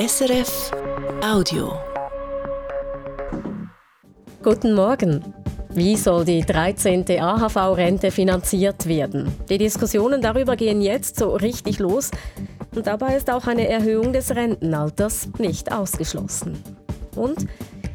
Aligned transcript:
SRF 0.00 0.70
Audio. 1.22 1.74
Guten 4.42 4.72
Morgen. 4.72 5.22
Wie 5.74 5.94
soll 5.94 6.24
die 6.24 6.40
13. 6.40 7.04
AHV-Rente 7.20 8.10
finanziert 8.10 8.86
werden? 8.86 9.30
Die 9.50 9.58
Diskussionen 9.58 10.22
darüber 10.22 10.56
gehen 10.56 10.80
jetzt 10.80 11.18
so 11.18 11.34
richtig 11.34 11.80
los. 11.80 12.10
Und 12.74 12.86
dabei 12.86 13.14
ist 13.14 13.30
auch 13.30 13.46
eine 13.46 13.68
Erhöhung 13.68 14.14
des 14.14 14.34
Rentenalters 14.34 15.28
nicht 15.36 15.70
ausgeschlossen. 15.70 16.62
Und 17.14 17.46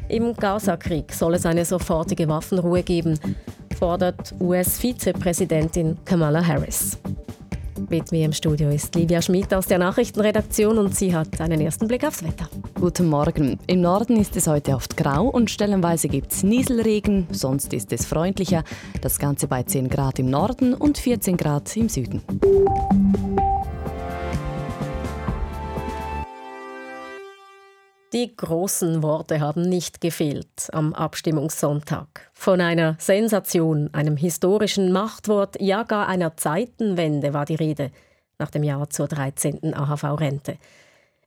im 0.08 0.32
Gaza-Krieg 0.32 1.12
soll 1.12 1.34
es 1.34 1.44
eine 1.44 1.64
sofortige 1.64 2.28
Waffenruhe 2.28 2.84
geben, 2.84 3.18
fordert 3.76 4.32
US-Vizepräsidentin 4.38 5.96
Kamala 6.04 6.46
Harris. 6.46 6.98
Mit 7.88 8.10
mir 8.10 8.24
im 8.24 8.32
Studio 8.32 8.68
ist 8.70 8.94
Livia 8.96 9.22
Schmidt 9.22 9.54
aus 9.54 9.66
der 9.66 9.78
Nachrichtenredaktion 9.78 10.78
und 10.78 10.96
sie 10.96 11.14
hat 11.14 11.40
einen 11.40 11.60
ersten 11.60 11.86
Blick 11.86 12.04
aufs 12.04 12.24
Wetter. 12.24 12.48
Guten 12.74 13.08
Morgen. 13.08 13.58
Im 13.68 13.80
Norden 13.80 14.16
ist 14.16 14.36
es 14.36 14.48
heute 14.48 14.74
oft 14.74 14.96
grau 14.96 15.28
und 15.28 15.50
stellenweise 15.50 16.08
gibt 16.08 16.32
es 16.32 16.42
Nieselregen, 16.42 17.28
sonst 17.30 17.72
ist 17.72 17.92
es 17.92 18.04
freundlicher. 18.04 18.64
Das 19.02 19.20
Ganze 19.20 19.46
bei 19.46 19.62
10 19.62 19.88
Grad 19.88 20.18
im 20.18 20.28
Norden 20.30 20.74
und 20.74 20.98
14 20.98 21.36
Grad 21.36 21.76
im 21.76 21.88
Süden. 21.88 22.22
Die 28.16 28.34
großen 28.34 29.02
Worte 29.02 29.40
haben 29.40 29.60
nicht 29.60 30.00
gefehlt 30.00 30.70
am 30.72 30.94
Abstimmungssonntag. 30.94 32.30
Von 32.32 32.62
einer 32.62 32.96
Sensation, 32.98 33.92
einem 33.92 34.16
historischen 34.16 34.90
Machtwort, 34.90 35.60
ja 35.60 35.82
gar 35.82 36.08
einer 36.08 36.34
Zeitenwende 36.34 37.34
war 37.34 37.44
die 37.44 37.56
Rede 37.56 37.90
nach 38.38 38.50
dem 38.50 38.62
Jahr 38.62 38.88
zur 38.88 39.06
13. 39.06 39.74
AHV-Rente. 39.74 40.56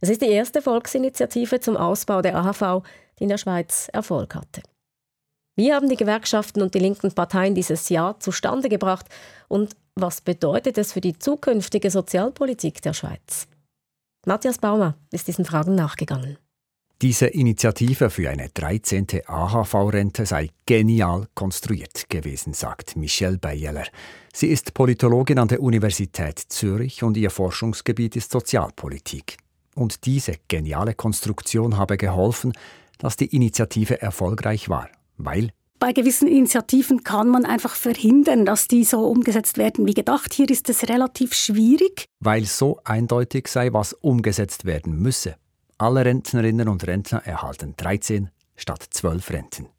Es 0.01 0.09
ist 0.09 0.23
die 0.23 0.31
erste 0.31 0.63
Volksinitiative 0.63 1.59
zum 1.59 1.77
Ausbau 1.77 2.23
der 2.23 2.35
AHV, 2.35 2.81
die 3.19 3.25
in 3.25 3.29
der 3.29 3.37
Schweiz 3.37 3.87
Erfolg 3.93 4.33
hatte. 4.33 4.63
Wie 5.55 5.71
haben 5.71 5.89
die 5.89 5.95
Gewerkschaften 5.95 6.63
und 6.63 6.73
die 6.73 6.79
linken 6.79 7.11
Parteien 7.11 7.53
dieses 7.53 7.89
Jahr 7.89 8.19
zustande 8.19 8.67
gebracht 8.67 9.05
und 9.47 9.75
was 9.93 10.21
bedeutet 10.21 10.79
es 10.79 10.93
für 10.93 11.01
die 11.01 11.19
zukünftige 11.19 11.91
Sozialpolitik 11.91 12.81
der 12.81 12.93
Schweiz? 12.93 13.47
Matthias 14.25 14.57
Baumer 14.57 14.95
ist 15.11 15.27
diesen 15.27 15.45
Fragen 15.45 15.75
nachgegangen. 15.75 16.39
Diese 17.01 17.27
Initiative 17.27 18.09
für 18.09 18.29
eine 18.29 18.49
13. 18.49 19.07
AHV-Rente 19.25 20.25
sei 20.25 20.49
genial 20.65 21.27
konstruiert 21.33 22.09
gewesen, 22.09 22.51
sagt 22.51 22.97
Michelle 22.97 23.37
Beyeler. 23.37 23.85
Sie 24.33 24.47
ist 24.47 24.73
Politologin 24.73 25.39
an 25.39 25.47
der 25.47 25.61
Universität 25.61 26.37
Zürich 26.37 27.01
und 27.01 27.15
ihr 27.15 27.29
Forschungsgebiet 27.29 28.17
ist 28.17 28.33
Sozialpolitik. 28.33 29.37
Und 29.75 30.05
diese 30.05 30.33
geniale 30.49 30.93
Konstruktion 30.93 31.77
habe 31.77 31.95
geholfen, 31.95 32.51
dass 32.97 33.15
die 33.15 33.33
Initiative 33.33 34.01
erfolgreich 34.01 34.67
war, 34.67 34.89
weil 35.15 35.51
bei 35.79 35.93
gewissen 35.93 36.27
Initiativen 36.27 37.05
kann 37.05 37.29
man 37.29 37.45
einfach 37.45 37.75
verhindern, 37.77 38.45
dass 38.45 38.67
die 38.67 38.83
so 38.83 39.07
umgesetzt 39.07 39.57
werden 39.57 39.87
wie 39.87 39.93
gedacht. 39.93 40.33
Hier 40.33 40.49
ist 40.49 40.67
es 40.67 40.89
relativ 40.89 41.33
schwierig. 41.33 42.03
Weil 42.19 42.43
so 42.43 42.81
eindeutig 42.83 43.47
sei, 43.47 43.71
was 43.71 43.93
umgesetzt 43.93 44.65
werden 44.65 45.01
müsse. 45.01 45.37
Alle 45.81 46.03
Rentnerinnen 46.03 46.67
und 46.67 46.85
Rentner 46.85 47.25
erhalten 47.25 47.73
13 47.77 48.29
statt 48.57 48.85
12 48.89 49.29
Renten. 49.29 49.69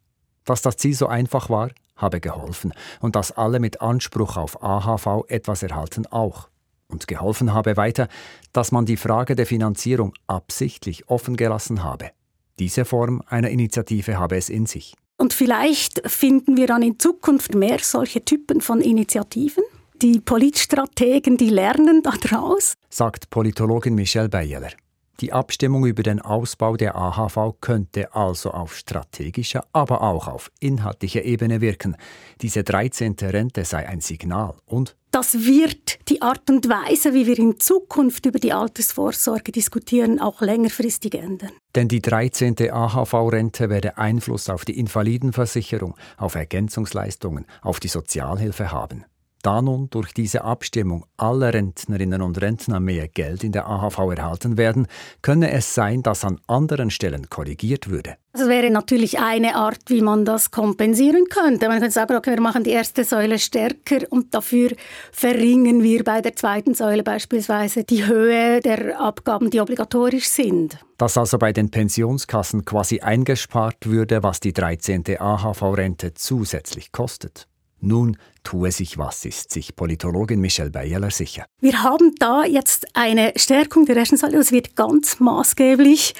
Dass 0.45 0.63
das 0.63 0.77
Ziel 0.77 0.95
so 0.95 1.05
einfach 1.05 1.47
war, 1.51 1.69
habe 1.95 2.19
geholfen 2.19 2.73
und 3.01 3.15
dass 3.15 3.31
alle 3.31 3.59
mit 3.59 3.81
Anspruch 3.81 4.35
auf 4.35 4.63
AHV 4.63 5.25
etwas 5.27 5.61
erhalten 5.61 6.07
auch. 6.07 6.49
Und 6.87 7.07
geholfen 7.07 7.53
habe 7.53 7.77
weiter, 7.77 8.07
dass 8.51 8.71
man 8.71 8.87
die 8.87 8.97
Frage 8.97 9.35
der 9.35 9.45
Finanzierung 9.45 10.13
absichtlich 10.25 11.07
offen 11.07 11.37
gelassen 11.37 11.83
habe. 11.83 12.09
Diese 12.57 12.83
Form 12.83 13.21
einer 13.27 13.51
Initiative 13.51 14.17
habe 14.17 14.37
es 14.37 14.49
in 14.49 14.65
sich. 14.65 14.95
Und 15.17 15.33
vielleicht 15.33 16.01
finden 16.09 16.57
wir 16.57 16.65
dann 16.65 16.81
in 16.81 16.97
Zukunft 16.97 17.53
mehr 17.53 17.77
solche 17.79 18.25
Typen 18.25 18.61
von 18.61 18.81
Initiativen. 18.81 19.63
Die 20.01 20.19
Politstrategen, 20.19 21.37
die 21.37 21.49
lernen 21.49 22.01
daraus, 22.01 22.73
sagt 22.89 23.29
Politologin 23.29 23.93
Michelle 23.93 24.29
Beyeler. 24.29 24.71
Die 25.21 25.33
Abstimmung 25.33 25.85
über 25.85 26.01
den 26.01 26.19
Ausbau 26.19 26.75
der 26.77 26.95
AHV 26.95 27.61
könnte 27.61 28.15
also 28.15 28.49
auf 28.49 28.75
strategischer, 28.75 29.63
aber 29.71 30.01
auch 30.01 30.27
auf 30.27 30.51
inhaltlicher 30.59 31.23
Ebene 31.23 31.61
wirken. 31.61 31.95
Diese 32.41 32.63
13. 32.63 33.15
Rente 33.21 33.63
sei 33.63 33.87
ein 33.87 34.01
Signal 34.01 34.55
und 34.65 34.95
das 35.11 35.45
wird 35.45 36.09
die 36.09 36.21
Art 36.21 36.49
und 36.49 36.69
Weise, 36.69 37.13
wie 37.13 37.27
wir 37.27 37.37
in 37.37 37.59
Zukunft 37.59 38.25
über 38.25 38.39
die 38.39 38.53
Altersvorsorge 38.53 39.51
diskutieren, 39.51 40.21
auch 40.21 40.39
längerfristig 40.39 41.15
ändern. 41.15 41.51
Denn 41.75 41.89
die 41.89 42.01
13. 42.01 42.55
AHV-Rente 42.71 43.69
werde 43.69 43.97
Einfluss 43.97 44.49
auf 44.49 44.63
die 44.63 44.79
Invalidenversicherung, 44.79 45.95
auf 46.17 46.35
Ergänzungsleistungen, 46.35 47.45
auf 47.61 47.81
die 47.81 47.89
Sozialhilfe 47.89 48.71
haben. 48.71 49.03
Da 49.41 49.61
nun 49.61 49.89
durch 49.89 50.13
diese 50.13 50.43
Abstimmung 50.43 51.05
alle 51.17 51.53
Rentnerinnen 51.53 52.21
und 52.21 52.41
Rentner 52.41 52.79
mehr 52.79 53.07
Geld 53.07 53.43
in 53.43 53.51
der 53.51 53.67
AHV 53.67 53.97
erhalten 54.15 54.57
werden, 54.57 54.87
könne 55.21 55.51
es 55.51 55.73
sein, 55.73 56.03
dass 56.03 56.23
an 56.23 56.39
anderen 56.47 56.91
Stellen 56.91 57.29
korrigiert 57.29 57.89
würde. 57.89 58.17
Das 58.33 58.47
wäre 58.47 58.69
natürlich 58.69 59.19
eine 59.19 59.55
Art, 59.55 59.79
wie 59.87 60.01
man 60.01 60.25
das 60.25 60.51
kompensieren 60.51 61.25
könnte. 61.29 61.67
Man 61.67 61.79
könnte 61.79 61.91
sagen, 61.93 62.15
okay, 62.15 62.31
wir 62.31 62.41
machen 62.41 62.63
die 62.63 62.69
erste 62.69 63.03
Säule 63.03 63.39
stärker 63.39 63.99
und 64.09 64.33
dafür 64.33 64.71
verringern 65.11 65.83
wir 65.83 66.03
bei 66.03 66.21
der 66.21 66.35
zweiten 66.35 66.73
Säule 66.73 67.03
beispielsweise 67.03 67.83
die 67.83 68.05
Höhe 68.05 68.61
der 68.61 69.01
Abgaben, 69.01 69.49
die 69.49 69.59
obligatorisch 69.59 70.29
sind. 70.29 70.77
Dass 70.97 71.17
also 71.17 71.37
bei 71.37 71.51
den 71.51 71.71
Pensionskassen 71.71 72.63
quasi 72.63 72.99
eingespart 72.99 73.87
würde, 73.87 74.23
was 74.23 74.39
die 74.39 74.53
13. 74.53 75.03
AHV-Rente 75.19 76.13
zusätzlich 76.13 76.91
kostet. 76.91 77.47
Nun 77.81 78.17
tue 78.43 78.71
sich 78.71 78.99
was, 78.99 79.25
ist 79.25 79.51
sich 79.51 79.75
Politologin 79.75 80.39
Michelle 80.39 80.69
Beyeler 80.69 81.09
sicher. 81.09 81.45
Wir 81.59 81.81
haben 81.81 82.13
da 82.19 82.43
jetzt 82.43 82.85
eine 82.95 83.33
Stärkung 83.35 83.85
der 83.85 84.05
Säule. 84.05 84.37
Das 84.37 84.51
wird 84.51 84.75
ganz 84.75 85.19
maßgeblich 85.19 86.13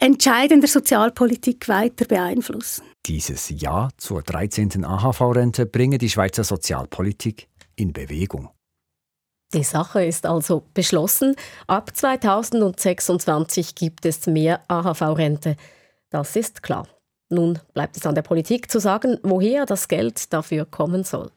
entscheidende 0.00 0.66
Sozialpolitik 0.66 1.68
weiter 1.68 2.04
beeinflussen. 2.06 2.84
Dieses 3.06 3.48
Ja 3.50 3.90
zur 3.96 4.22
13. 4.22 4.84
AHV-Rente 4.84 5.66
bringe 5.66 5.98
die 5.98 6.10
Schweizer 6.10 6.42
Sozialpolitik 6.42 7.48
in 7.76 7.92
Bewegung. 7.92 8.50
Die 9.52 9.62
Sache 9.62 10.04
ist 10.04 10.26
also 10.26 10.64
beschlossen. 10.74 11.36
Ab 11.68 11.96
2026 11.96 13.76
gibt 13.76 14.04
es 14.04 14.26
mehr 14.26 14.62
AHV-Rente. 14.68 15.56
Das 16.10 16.34
ist 16.34 16.62
klar. 16.64 16.88
Nun 17.34 17.58
bleibt 17.72 17.96
es 17.96 18.06
an 18.06 18.14
der 18.14 18.22
Politik 18.22 18.70
zu 18.70 18.78
sagen, 18.78 19.18
woher 19.22 19.66
das 19.66 19.88
Geld 19.88 20.32
dafür 20.32 20.64
kommen 20.64 21.04
soll. 21.04 21.30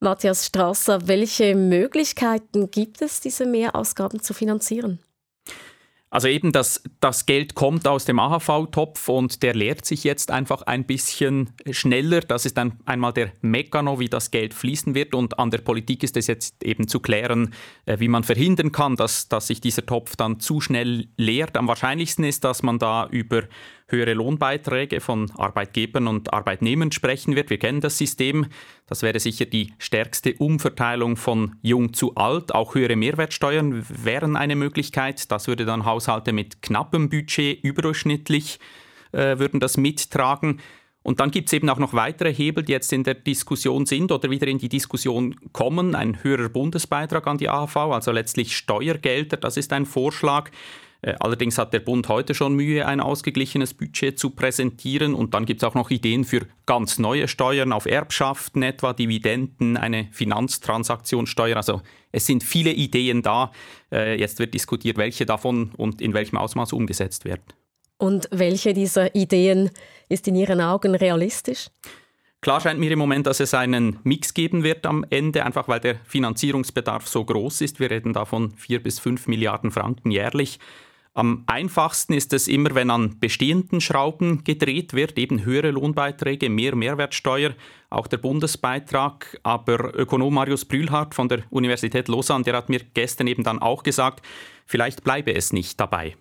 Matthias 0.00 0.46
Strasser, 0.46 1.08
welche 1.08 1.54
Möglichkeiten 1.54 2.70
gibt 2.70 3.02
es, 3.02 3.20
diese 3.20 3.46
Mehrausgaben 3.46 4.20
zu 4.20 4.32
finanzieren? 4.32 5.00
Also 6.10 6.28
eben, 6.28 6.52
das, 6.52 6.82
das 7.00 7.26
Geld 7.26 7.54
kommt 7.54 7.86
aus 7.86 8.06
dem 8.06 8.18
AHV-Topf 8.18 9.08
und 9.10 9.42
der 9.42 9.54
leert 9.54 9.84
sich 9.84 10.04
jetzt 10.04 10.30
einfach 10.30 10.62
ein 10.62 10.84
bisschen 10.84 11.50
schneller. 11.70 12.20
Das 12.20 12.46
ist 12.46 12.56
dann 12.56 12.80
einmal 12.86 13.12
der 13.12 13.32
Mekano, 13.42 14.00
wie 14.00 14.08
das 14.08 14.30
Geld 14.30 14.54
fließen 14.54 14.94
wird. 14.94 15.14
Und 15.14 15.38
an 15.38 15.50
der 15.50 15.58
Politik 15.58 16.02
ist 16.02 16.16
es 16.16 16.26
jetzt 16.26 16.64
eben 16.64 16.88
zu 16.88 17.00
klären, 17.00 17.52
äh, 17.84 17.98
wie 18.00 18.08
man 18.08 18.24
verhindern 18.24 18.72
kann, 18.72 18.96
dass, 18.96 19.28
dass 19.28 19.48
sich 19.48 19.60
dieser 19.60 19.84
Topf 19.84 20.16
dann 20.16 20.40
zu 20.40 20.62
schnell 20.62 21.08
leert. 21.18 21.58
Am 21.58 21.68
wahrscheinlichsten 21.68 22.24
ist, 22.24 22.42
dass 22.42 22.62
man 22.62 22.78
da 22.78 23.06
über 23.10 23.42
höhere 23.88 24.14
Lohnbeiträge 24.14 25.00
von 25.00 25.30
Arbeitgebern 25.36 26.06
und 26.06 26.32
Arbeitnehmern 26.32 26.92
sprechen 26.92 27.34
wird. 27.34 27.50
Wir 27.50 27.58
kennen 27.58 27.80
das 27.80 27.98
System. 27.98 28.46
Das 28.86 29.02
wäre 29.02 29.18
sicher 29.18 29.46
die 29.46 29.72
stärkste 29.78 30.34
Umverteilung 30.34 31.16
von 31.16 31.56
jung 31.62 31.94
zu 31.94 32.14
alt. 32.14 32.54
Auch 32.54 32.74
höhere 32.74 32.96
Mehrwertsteuern 32.96 33.84
wären 33.88 34.36
eine 34.36 34.56
Möglichkeit. 34.56 35.30
Das 35.32 35.48
würde 35.48 35.64
dann 35.64 35.84
Haushalte 35.84 36.32
mit 36.32 36.62
knappem 36.62 37.08
Budget 37.08 37.64
überdurchschnittlich 37.64 38.58
äh, 39.12 39.38
würden 39.38 39.60
das 39.60 39.76
mittragen. 39.76 40.60
Und 41.02 41.20
dann 41.20 41.30
gibt 41.30 41.48
es 41.48 41.54
eben 41.54 41.70
auch 41.70 41.78
noch 41.78 41.94
weitere 41.94 42.32
Hebel, 42.34 42.64
die 42.64 42.72
jetzt 42.72 42.92
in 42.92 43.04
der 43.04 43.14
Diskussion 43.14 43.86
sind 43.86 44.12
oder 44.12 44.30
wieder 44.30 44.46
in 44.46 44.58
die 44.58 44.68
Diskussion 44.68 45.36
kommen. 45.52 45.94
Ein 45.94 46.22
höherer 46.22 46.50
Bundesbeitrag 46.50 47.26
an 47.26 47.38
die 47.38 47.48
AHV, 47.48 47.76
also 47.76 48.12
letztlich 48.12 48.56
Steuergelder, 48.56 49.38
das 49.38 49.56
ist 49.56 49.72
ein 49.72 49.86
Vorschlag. 49.86 50.50
Äh, 51.02 51.14
allerdings 51.20 51.58
hat 51.58 51.72
der 51.72 51.80
Bund 51.80 52.08
heute 52.08 52.34
schon 52.34 52.54
Mühe, 52.54 52.86
ein 52.86 53.00
ausgeglichenes 53.00 53.74
Budget 53.74 54.18
zu 54.18 54.30
präsentieren. 54.30 55.14
Und 55.14 55.34
dann 55.34 55.46
gibt 55.46 55.62
es 55.62 55.68
auch 55.68 55.74
noch 55.74 55.90
Ideen 55.90 56.24
für 56.24 56.46
ganz 56.66 56.98
neue 56.98 57.28
Steuern 57.28 57.72
auf 57.72 57.86
Erbschaften, 57.86 58.62
etwa 58.62 58.92
Dividenden, 58.92 59.76
eine 59.76 60.08
Finanztransaktionssteuer. 60.10 61.56
Also 61.56 61.82
es 62.10 62.26
sind 62.26 62.42
viele 62.42 62.72
Ideen 62.72 63.22
da. 63.22 63.52
Äh, 63.92 64.18
jetzt 64.18 64.38
wird 64.38 64.54
diskutiert, 64.54 64.96
welche 64.96 65.26
davon 65.26 65.72
und 65.76 66.00
in 66.00 66.14
welchem 66.14 66.36
Ausmaß 66.36 66.72
umgesetzt 66.72 67.24
werden. 67.24 67.44
Und 67.98 68.28
welche 68.30 68.74
dieser 68.74 69.14
Ideen 69.14 69.70
ist 70.08 70.28
in 70.28 70.36
Ihren 70.36 70.60
Augen 70.60 70.94
realistisch? 70.94 71.68
Klar 72.40 72.60
scheint 72.60 72.78
mir 72.78 72.92
im 72.92 72.98
Moment, 73.00 73.26
dass 73.26 73.40
es 73.40 73.52
einen 73.52 73.98
Mix 74.04 74.32
geben 74.32 74.62
wird 74.62 74.86
am 74.86 75.04
Ende, 75.10 75.44
einfach 75.44 75.66
weil 75.66 75.80
der 75.80 75.96
Finanzierungsbedarf 76.04 77.08
so 77.08 77.24
groß 77.24 77.62
ist. 77.62 77.80
Wir 77.80 77.90
reden 77.90 78.12
da 78.12 78.24
von 78.24 78.52
vier 78.52 78.80
bis 78.80 79.00
fünf 79.00 79.26
Milliarden 79.26 79.72
Franken 79.72 80.12
jährlich. 80.12 80.60
Am 81.18 81.42
einfachsten 81.48 82.12
ist 82.12 82.32
es 82.32 82.46
immer, 82.46 82.76
wenn 82.76 82.90
an 82.90 83.18
bestehenden 83.18 83.80
Schrauben 83.80 84.44
gedreht 84.44 84.94
wird, 84.94 85.18
eben 85.18 85.44
höhere 85.44 85.72
Lohnbeiträge, 85.72 86.48
mehr 86.48 86.76
Mehrwertsteuer, 86.76 87.56
auch 87.90 88.06
der 88.06 88.18
Bundesbeitrag. 88.18 89.36
Aber 89.42 89.96
Ökonom 89.96 90.32
Marius 90.32 90.64
Brühlhardt 90.64 91.16
von 91.16 91.28
der 91.28 91.42
Universität 91.50 92.06
Lausanne, 92.06 92.44
der 92.44 92.54
hat 92.54 92.68
mir 92.68 92.82
gestern 92.94 93.26
eben 93.26 93.42
dann 93.42 93.60
auch 93.60 93.82
gesagt, 93.82 94.24
vielleicht 94.64 95.02
bleibe 95.02 95.34
es 95.34 95.52
nicht 95.52 95.80
dabei. 95.80 96.14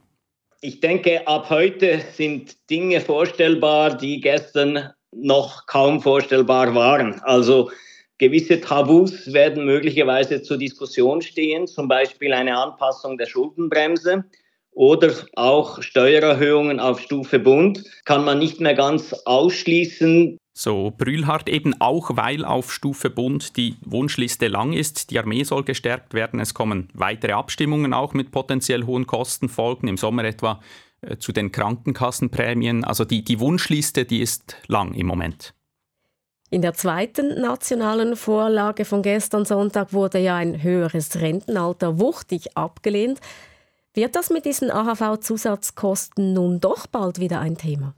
Ich 0.62 0.80
denke, 0.80 1.28
ab 1.28 1.52
heute 1.52 2.02
sind 2.14 2.58
Dinge 2.68 3.00
vorstellbar, 3.00 3.96
die 3.96 4.20
gestern 4.20 4.94
noch 5.12 5.68
kaum 5.68 6.02
vorstellbar 6.02 6.74
waren. 6.74 7.22
Also 7.22 7.70
gewisse 8.18 8.60
Tabus 8.62 9.32
werden 9.32 9.64
möglicherweise 9.64 10.42
zur 10.42 10.58
Diskussion 10.58 11.22
stehen, 11.22 11.68
zum 11.68 11.88
Beispiel 11.88 12.34
eine 12.34 12.58
Anpassung 12.58 13.20
der 13.20 13.28
Schuldenbremse 13.28 14.26
oder 14.78 15.12
auch 15.36 15.82
Steuererhöhungen 15.82 16.80
auf 16.80 17.00
Stufe 17.00 17.40
Bund 17.40 17.84
kann 18.06 18.24
man 18.24 18.38
nicht 18.38 18.60
mehr 18.60 18.76
ganz 18.76 19.12
ausschließen. 19.26 20.38
So 20.54 20.94
Brühlhardt 20.96 21.50
eben 21.50 21.74
auch, 21.82 22.12
weil 22.14 22.46
auf 22.46 22.72
Stufe 22.72 23.10
Bund 23.10 23.58
die 23.58 23.76
Wunschliste 23.84 24.48
lang 24.48 24.74
ist. 24.74 25.10
Die 25.10 25.18
Armee 25.18 25.44
soll 25.44 25.64
gestärkt 25.64 26.14
werden. 26.14 26.40
Es 26.40 26.54
kommen 26.54 26.90
weitere 26.94 27.32
Abstimmungen 27.32 27.92
auch 27.92 28.14
mit 28.14 28.30
potenziell 28.30 28.86
hohen 28.86 29.08
Kosten 29.08 29.50
folgen. 29.50 29.88
Im 29.88 29.98
Sommer 29.98 30.26
etwa 30.26 30.62
äh, 31.02 31.18
zu 31.18 31.32
den 31.32 31.52
Krankenkassenprämien. 31.52 32.84
Also 32.84 33.04
die, 33.04 33.24
die 33.24 33.40
Wunschliste, 33.40 34.06
die 34.06 34.22
ist 34.22 34.58
lang 34.68 34.94
im 34.94 35.08
Moment. 35.08 35.56
In 36.52 36.62
der 36.62 36.76
zweiten 36.76 37.42
nationalen 37.42 38.16
Vorlage 38.16 38.86
von 38.86 39.02
gestern 39.02 39.44
Sonntag 39.44 39.92
wurde 39.92 40.20
ja 40.20 40.36
ein 40.36 40.62
höheres 40.62 41.20
Rentenalter 41.20 42.00
wuchtig 42.00 42.56
abgelehnt. 42.56 43.20
Wird 43.98 44.16
das 44.16 44.30
mit 44.30 44.46
diesen 44.46 44.70
AHV-Zusatzkosten 44.70 46.34
nun 46.34 46.60
doch 46.60 46.86
bald 46.86 47.20
wieder 47.20 47.40
ein 47.40 47.58
Thema? 47.58 47.96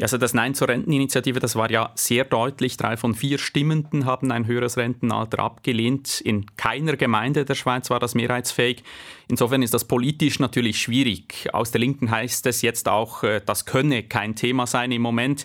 Also 0.00 0.18
das 0.18 0.34
Nein 0.34 0.54
zur 0.54 0.68
Renteninitiative, 0.68 1.40
das 1.40 1.56
war 1.56 1.68
ja 1.68 1.90
sehr 1.96 2.24
deutlich. 2.24 2.76
Drei 2.76 2.96
von 2.96 3.16
vier 3.16 3.38
Stimmenden 3.38 4.04
haben 4.04 4.30
ein 4.30 4.46
höheres 4.46 4.76
Rentenalter 4.76 5.40
abgelehnt. 5.40 6.20
In 6.20 6.46
keiner 6.54 6.96
Gemeinde 6.96 7.44
der 7.44 7.56
Schweiz 7.56 7.90
war 7.90 7.98
das 7.98 8.14
mehrheitsfähig. 8.14 8.84
Insofern 9.26 9.62
ist 9.62 9.74
das 9.74 9.84
politisch 9.84 10.38
natürlich 10.38 10.80
schwierig. 10.80 11.48
Aus 11.52 11.72
der 11.72 11.80
Linken 11.80 12.12
heißt 12.12 12.46
es 12.46 12.62
jetzt 12.62 12.88
auch, 12.88 13.24
äh, 13.24 13.40
das 13.44 13.64
könne 13.64 14.04
kein 14.04 14.36
Thema 14.36 14.68
sein 14.68 14.92
im 14.92 15.02
Moment. 15.02 15.44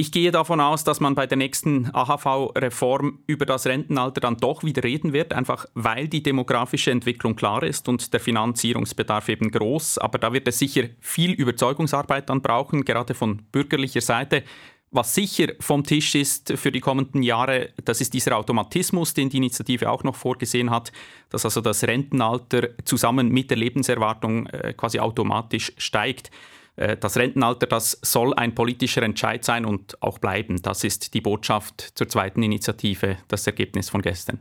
Ich 0.00 0.12
gehe 0.12 0.30
davon 0.30 0.62
aus, 0.62 0.82
dass 0.82 0.98
man 0.98 1.14
bei 1.14 1.26
der 1.26 1.36
nächsten 1.36 1.94
AHV-Reform 1.94 3.18
über 3.26 3.44
das 3.44 3.66
Rentenalter 3.66 4.22
dann 4.22 4.38
doch 4.38 4.64
wieder 4.64 4.82
reden 4.82 5.12
wird, 5.12 5.34
einfach 5.34 5.66
weil 5.74 6.08
die 6.08 6.22
demografische 6.22 6.90
Entwicklung 6.90 7.36
klar 7.36 7.62
ist 7.62 7.86
und 7.86 8.14
der 8.14 8.20
Finanzierungsbedarf 8.20 9.28
eben 9.28 9.50
groß. 9.50 9.98
Aber 9.98 10.16
da 10.16 10.32
wird 10.32 10.48
es 10.48 10.58
sicher 10.58 10.84
viel 11.00 11.32
Überzeugungsarbeit 11.32 12.30
dann 12.30 12.40
brauchen, 12.40 12.86
gerade 12.86 13.12
von 13.12 13.42
bürgerlicher 13.52 14.00
Seite. 14.00 14.42
Was 14.90 15.14
sicher 15.14 15.48
vom 15.60 15.84
Tisch 15.84 16.14
ist 16.14 16.54
für 16.56 16.72
die 16.72 16.80
kommenden 16.80 17.22
Jahre, 17.22 17.68
das 17.84 18.00
ist 18.00 18.14
dieser 18.14 18.38
Automatismus, 18.38 19.12
den 19.12 19.28
die 19.28 19.36
Initiative 19.36 19.90
auch 19.90 20.02
noch 20.02 20.16
vorgesehen 20.16 20.70
hat, 20.70 20.92
dass 21.28 21.44
also 21.44 21.60
das 21.60 21.84
Rentenalter 21.84 22.70
zusammen 22.86 23.28
mit 23.28 23.50
der 23.50 23.58
Lebenserwartung 23.58 24.46
äh, 24.46 24.72
quasi 24.72 24.98
automatisch 24.98 25.72
steigt. 25.76 26.30
Äh, 26.76 26.96
das 26.96 27.16
Rentenalter, 27.16 27.66
das 27.66 27.98
soll 28.02 28.34
ein 28.34 28.54
politischer 28.54 29.02
Entscheid 29.02 29.44
sein 29.44 29.64
und 29.64 30.02
auch 30.02 30.18
bleiben. 30.18 30.62
Das 30.62 30.84
ist 30.84 31.14
die 31.14 31.20
Botschaft 31.20 31.92
zur 31.94 32.08
zweiten 32.08 32.42
Initiative, 32.42 33.16
das 33.28 33.46
Ergebnis 33.46 33.90
von 33.90 34.02
gestern. 34.02 34.40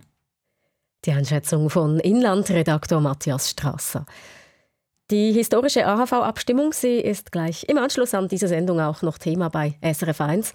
Die 1.06 1.12
Einschätzung 1.12 1.70
von 1.70 2.00
Inlandredaktor 2.00 3.00
Matthias 3.00 3.50
Strasser. 3.50 4.06
Die 5.12 5.31
historische 5.31 5.88
AHV-Abstimmung, 5.88 6.72
sie 6.72 7.00
ist 7.00 7.31
gleich 7.31 7.64
im 7.68 7.78
Anschluss 7.78 8.14
an 8.14 8.28
diese 8.28 8.48
Sendung 8.48 8.80
auch 8.80 9.02
noch 9.02 9.18
Thema 9.18 9.50
bei 9.50 9.76
SRF 9.81 10.22
1. 10.22 10.54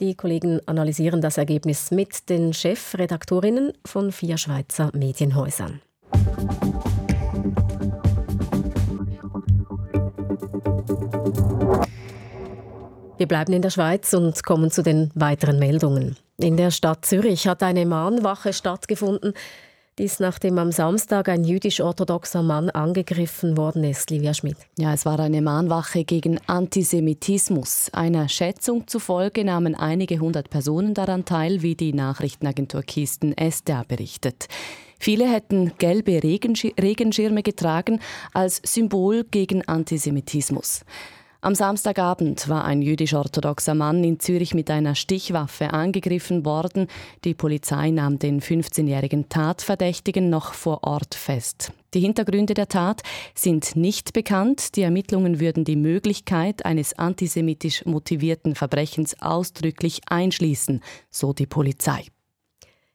Die 0.00 0.14
Kollegen 0.14 0.66
analysieren 0.66 1.20
das 1.20 1.36
Ergebnis 1.36 1.90
mit 1.90 2.30
den 2.30 2.54
Chefredaktorinnen 2.54 3.72
von 3.84 4.10
vier 4.10 4.38
Schweizer 4.38 4.90
Medienhäusern. 4.94 5.82
Wir 13.18 13.28
bleiben 13.28 13.52
in 13.52 13.62
der 13.62 13.70
Schweiz 13.70 14.12
und 14.14 14.42
kommen 14.42 14.70
zu 14.70 14.82
den 14.82 15.10
weiteren 15.14 15.58
Meldungen. 15.58 16.16
In 16.38 16.56
der 16.56 16.72
Stadt 16.72 17.04
Zürich 17.04 17.46
hat 17.46 17.62
eine 17.62 17.86
Mahnwache 17.86 18.52
stattgefunden. 18.52 19.32
Dies 19.98 20.20
nachdem 20.20 20.58
am 20.58 20.72
Samstag 20.72 21.28
ein 21.28 21.44
jüdisch-orthodoxer 21.44 22.42
Mann 22.42 22.70
angegriffen 22.70 23.58
worden 23.58 23.84
ist, 23.84 24.10
Livia 24.10 24.32
Schmidt. 24.32 24.56
Ja, 24.78 24.94
es 24.94 25.04
war 25.04 25.20
eine 25.20 25.42
Mahnwache 25.42 26.04
gegen 26.04 26.40
Antisemitismus. 26.46 27.90
Einer 27.92 28.28
Schätzung 28.30 28.88
zufolge 28.88 29.44
nahmen 29.44 29.74
einige 29.74 30.18
hundert 30.18 30.48
Personen 30.48 30.94
daran 30.94 31.26
teil, 31.26 31.60
wie 31.60 31.74
die 31.74 31.92
Nachrichtenagentur 31.92 32.82
Kisten 32.82 33.34
SDA 33.38 33.84
berichtet. 33.86 34.48
Viele 35.04 35.28
hätten 35.28 35.72
gelbe 35.78 36.22
Regenschirme 36.22 37.42
getragen 37.42 37.98
als 38.32 38.62
Symbol 38.64 39.24
gegen 39.24 39.66
Antisemitismus. 39.66 40.84
Am 41.40 41.56
Samstagabend 41.56 42.48
war 42.48 42.64
ein 42.64 42.82
jüdisch-orthodoxer 42.82 43.74
Mann 43.74 44.04
in 44.04 44.20
Zürich 44.20 44.54
mit 44.54 44.70
einer 44.70 44.94
Stichwaffe 44.94 45.72
angegriffen 45.72 46.44
worden. 46.44 46.86
Die 47.24 47.34
Polizei 47.34 47.90
nahm 47.90 48.20
den 48.20 48.40
15-jährigen 48.40 49.28
Tatverdächtigen 49.28 50.30
noch 50.30 50.54
vor 50.54 50.84
Ort 50.84 51.16
fest. 51.16 51.72
Die 51.94 52.00
Hintergründe 52.00 52.54
der 52.54 52.68
Tat 52.68 53.02
sind 53.34 53.74
nicht 53.74 54.12
bekannt. 54.12 54.76
Die 54.76 54.82
Ermittlungen 54.82 55.40
würden 55.40 55.64
die 55.64 55.74
Möglichkeit 55.74 56.64
eines 56.64 56.96
antisemitisch 56.96 57.84
motivierten 57.86 58.54
Verbrechens 58.54 59.20
ausdrücklich 59.20 60.02
einschließen, 60.06 60.80
so 61.10 61.32
die 61.32 61.46
Polizei. 61.46 62.04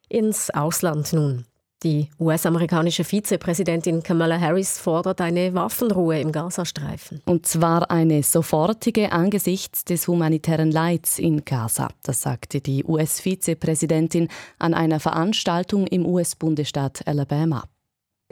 Ins 0.07 0.51
Ausland 0.51 1.11
nun. 1.11 1.43
Die 1.83 2.09
US-amerikanische 2.19 3.03
Vizepräsidentin 3.03 4.01
Kamala 4.01 4.39
Harris 4.39 4.79
fordert 4.79 5.21
eine 5.21 5.53
Waffenruhe 5.53 6.19
im 6.19 6.31
Gazastreifen. 6.31 7.21
Und 7.25 7.45
zwar 7.45 7.91
eine 7.91 8.23
sofortige 8.23 9.11
angesichts 9.11 9.85
des 9.85 10.07
humanitären 10.07 10.71
Leids 10.71 11.19
in 11.19 11.45
Gaza. 11.45 11.89
Das 12.01 12.21
sagte 12.21 12.61
die 12.61 12.83
US-Vizepräsidentin 12.83 14.27
an 14.57 14.73
einer 14.73 14.99
Veranstaltung 14.99 15.85
im 15.85 16.07
US-Bundesstaat 16.07 17.05
Alabama. 17.05 17.65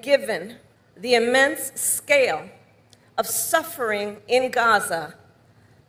Given 0.01 0.55
the 0.99 1.13
immense 1.13 1.71
scale 1.75 2.49
of 3.19 3.27
suffering 3.27 4.17
in 4.25 4.51
Gaza, 4.51 5.13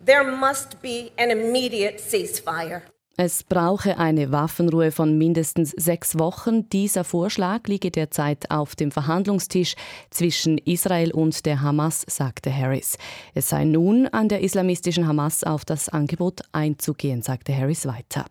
there 0.05 0.31
must 0.31 0.83
be 0.83 1.11
an 1.17 1.31
immediate 1.31 1.99
ceasefire. 2.01 2.83
Es 3.19 3.45
brauche 3.45 3.97
eine 3.97 4.31
Waffenruhe 4.31 4.93
von 4.93 5.17
mindestens 5.17 5.71
sechs 5.71 6.19
Wochen. 6.19 6.69
Dieser 6.69 7.03
Vorschlag 7.03 7.67
liege 7.67 7.91
derzeit 7.91 8.51
auf 8.51 8.77
dem 8.77 8.91
Verhandlungstisch 8.91 9.75
zwischen 10.11 10.59
Israel 10.59 11.13
und 11.13 11.47
der 11.47 11.63
Hamas, 11.63 12.05
sagte 12.07 12.55
Harris. 12.55 12.99
Es 13.33 13.49
sei 13.49 13.65
nun 13.65 14.07
an 14.07 14.29
der 14.29 14.43
islamistischen 14.43 15.09
Hamas 15.09 15.45
auf 15.45 15.65
das 15.65 15.89
Angebot 15.89 16.43
einzugehen, 16.53 17.23
sagte 17.23 17.57
Harris 17.57 17.87
weiter. 17.87 18.27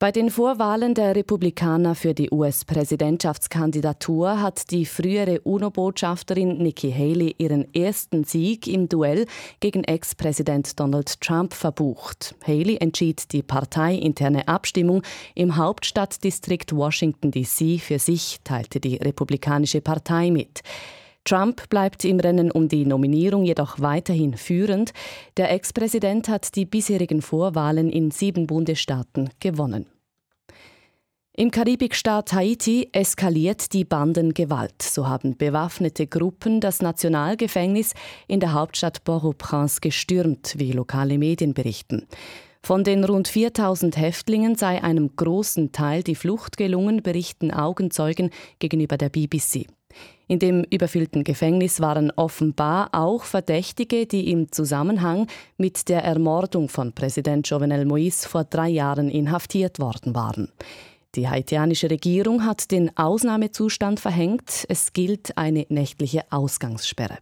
Bei 0.00 0.12
den 0.12 0.30
Vorwahlen 0.30 0.94
der 0.94 1.16
Republikaner 1.16 1.96
für 1.96 2.14
die 2.14 2.30
US-Präsidentschaftskandidatur 2.30 4.40
hat 4.40 4.70
die 4.70 4.86
frühere 4.86 5.40
UNO-Botschafterin 5.40 6.58
Nikki 6.58 6.92
Haley 6.92 7.34
ihren 7.36 7.74
ersten 7.74 8.22
Sieg 8.22 8.68
im 8.68 8.88
Duell 8.88 9.26
gegen 9.58 9.82
Ex-Präsident 9.82 10.78
Donald 10.78 11.20
Trump 11.20 11.52
verbucht. 11.52 12.36
Haley 12.46 12.76
entschied 12.76 13.32
die 13.32 13.42
parteiinterne 13.42 14.46
Abstimmung 14.46 15.02
im 15.34 15.56
Hauptstadtdistrikt 15.56 16.76
Washington 16.76 17.32
DC 17.32 17.80
für 17.80 17.98
sich, 17.98 18.38
teilte 18.44 18.78
die 18.78 18.98
Republikanische 18.98 19.80
Partei 19.80 20.30
mit. 20.30 20.62
Trump 21.24 21.68
bleibt 21.68 22.04
im 22.04 22.20
Rennen 22.20 22.50
um 22.50 22.68
die 22.68 22.86
Nominierung 22.86 23.44
jedoch 23.44 23.80
weiterhin 23.80 24.34
führend. 24.34 24.92
Der 25.36 25.50
Ex-Präsident 25.52 26.28
hat 26.28 26.54
die 26.56 26.64
bisherigen 26.64 27.22
Vorwahlen 27.22 27.90
in 27.90 28.10
sieben 28.10 28.46
Bundesstaaten 28.46 29.30
gewonnen. 29.40 29.86
Im 31.38 31.52
Karibikstaat 31.52 32.32
Haiti 32.32 32.88
eskaliert 32.90 33.72
die 33.72 33.84
Bandengewalt. 33.84 34.82
So 34.82 35.06
haben 35.06 35.36
bewaffnete 35.36 36.08
Gruppen 36.08 36.60
das 36.60 36.82
Nationalgefängnis 36.82 37.94
in 38.26 38.40
der 38.40 38.54
Hauptstadt 38.54 39.04
Port-au-Prince 39.04 39.80
gestürmt, 39.80 40.54
wie 40.58 40.72
lokale 40.72 41.16
Medien 41.16 41.54
berichten. 41.54 42.08
Von 42.60 42.82
den 42.82 43.04
rund 43.04 43.28
4000 43.28 43.96
Häftlingen 43.96 44.56
sei 44.56 44.82
einem 44.82 45.14
großen 45.14 45.70
Teil 45.70 46.02
die 46.02 46.16
Flucht 46.16 46.56
gelungen, 46.56 47.04
berichten 47.04 47.52
Augenzeugen 47.52 48.30
gegenüber 48.58 48.96
der 48.96 49.08
BBC. 49.08 49.68
In 50.26 50.38
dem 50.38 50.64
überfüllten 50.64 51.24
Gefängnis 51.24 51.80
waren 51.80 52.10
offenbar 52.10 52.90
auch 52.92 53.24
Verdächtige, 53.24 54.06
die 54.06 54.30
im 54.30 54.52
Zusammenhang 54.52 55.26
mit 55.56 55.88
der 55.88 56.04
Ermordung 56.04 56.68
von 56.68 56.92
Präsident 56.92 57.48
Jovenel 57.48 57.86
Moïse 57.86 58.28
vor 58.28 58.44
drei 58.44 58.68
Jahren 58.68 59.08
inhaftiert 59.08 59.78
worden 59.78 60.14
waren. 60.14 60.52
Die 61.14 61.28
haitianische 61.28 61.90
Regierung 61.90 62.44
hat 62.44 62.70
den 62.70 62.94
Ausnahmezustand 62.96 64.00
verhängt. 64.00 64.66
Es 64.68 64.92
gilt 64.92 65.38
eine 65.38 65.64
nächtliche 65.70 66.30
Ausgangssperre. 66.30 67.18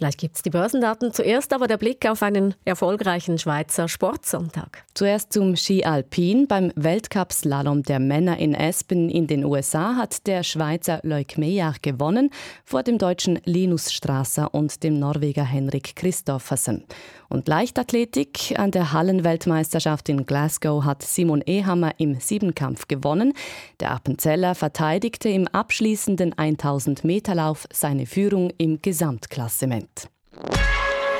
Gleich 0.00 0.16
es 0.32 0.40
die 0.40 0.48
Börsendaten. 0.48 1.12
Zuerst 1.12 1.52
aber 1.52 1.68
der 1.68 1.76
Blick 1.76 2.08
auf 2.08 2.22
einen 2.22 2.54
erfolgreichen 2.64 3.36
Schweizer 3.36 3.86
Sportsonntag. 3.86 4.82
Zuerst 4.94 5.30
zum 5.34 5.56
Ski 5.56 5.84
Alpin. 5.84 6.46
Beim 6.48 6.72
Weltcup-Slalom 6.74 7.82
der 7.82 8.00
Männer 8.00 8.38
in 8.38 8.56
Aspen 8.56 9.10
in 9.10 9.26
den 9.26 9.44
USA 9.44 9.96
hat 9.96 10.26
der 10.26 10.42
Schweizer 10.42 11.00
Leuk 11.02 11.36
Meyer 11.36 11.74
gewonnen 11.82 12.30
vor 12.64 12.82
dem 12.82 12.96
deutschen 12.96 13.40
Linus 13.44 13.92
Strasser 13.92 14.54
und 14.54 14.82
dem 14.82 14.98
Norweger 14.98 15.44
Henrik 15.44 15.94
Christoffersen. 15.96 16.86
Und 17.30 17.46
Leichtathletik 17.46 18.58
an 18.58 18.72
der 18.72 18.92
Hallenweltmeisterschaft 18.92 20.08
in 20.08 20.26
Glasgow 20.26 20.84
hat 20.84 21.02
Simon 21.02 21.42
Ehammer 21.46 21.92
im 21.98 22.18
Siebenkampf 22.18 22.88
gewonnen. 22.88 23.34
Der 23.78 23.92
Appenzeller 23.92 24.56
verteidigte 24.56 25.28
im 25.28 25.46
abschließenden 25.46 26.36
1000 26.36 27.04
Meter 27.04 27.36
Lauf 27.36 27.68
seine 27.72 28.06
Führung 28.06 28.52
im 28.58 28.82
Gesamtklassement. 28.82 30.08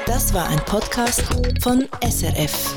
Das 0.06 0.34
war 0.34 0.48
ein 0.48 0.58
Podcast 0.66 1.22
von 1.62 1.86
SRF. 2.02 2.74